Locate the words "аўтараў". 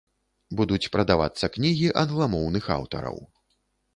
2.79-3.21